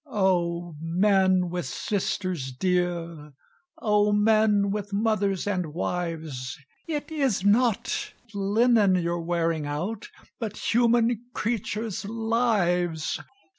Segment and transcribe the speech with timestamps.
[0.07, 3.33] "Oh, Men, with Sisters dear!
[3.77, 6.57] Oh, Men, with Mothers and Wives!
[6.87, 10.07] It is not linen you're wearing out,
[10.39, 13.19] But human creatures' lives!